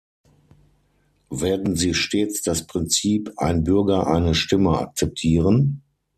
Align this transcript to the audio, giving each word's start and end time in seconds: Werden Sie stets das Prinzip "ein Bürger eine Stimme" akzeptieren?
Werden 1.29 1.75
Sie 1.75 1.93
stets 1.93 2.41
das 2.41 2.65
Prinzip 2.65 3.31
"ein 3.37 3.63
Bürger 3.63 4.07
eine 4.07 4.33
Stimme" 4.33 4.79
akzeptieren? 4.79 5.83